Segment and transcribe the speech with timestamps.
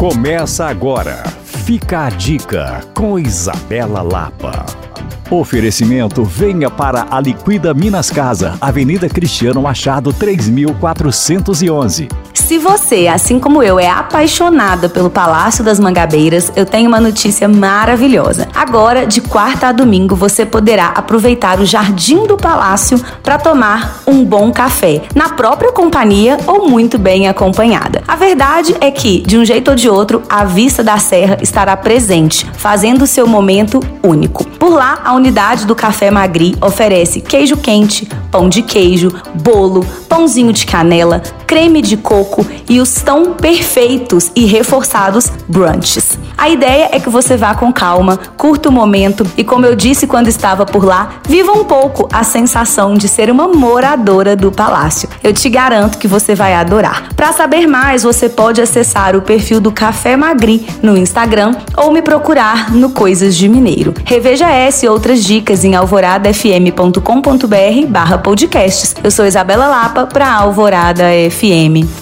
[0.00, 1.22] Começa agora.
[1.44, 4.64] Fica a dica com Isabela Lapa.
[5.30, 12.08] Oferecimento venha para a Liquida Minas Casa, Avenida Cristiano Machado 3411.
[12.34, 17.48] Se você, assim como eu, é apaixonada pelo Palácio das Mangabeiras, eu tenho uma notícia
[17.48, 18.48] maravilhosa.
[18.54, 24.24] Agora, de quarta a domingo, você poderá aproveitar o Jardim do Palácio para tomar um
[24.24, 28.02] bom café, na própria companhia ou muito bem acompanhada.
[28.06, 31.76] A verdade é que, de um jeito ou de outro, a vista da serra estará
[31.76, 34.44] presente, fazendo seu momento único.
[34.44, 40.52] Por lá, a unidade do Café Magri oferece queijo quente, pão de queijo, bolo, pãozinho
[40.52, 46.18] de canela, creme de coco e os tão perfeitos e reforçados brunches.
[46.38, 50.06] A ideia é que você vá com calma, curta o momento e, como eu disse
[50.06, 55.08] quando estava por lá, viva um pouco a sensação de ser uma moradora do palácio.
[55.22, 57.08] Eu te garanto que você vai adorar.
[57.14, 62.00] Para saber mais, você pode acessar o perfil do Café Magri no Instagram ou me
[62.00, 63.92] procurar no Coisas de Mineiro.
[64.04, 68.94] Reveja essa e outras dicas em alvoradafm.com.br barra podcasts.
[69.02, 71.99] Eu sou Isabela Lapa para Alvorada FM.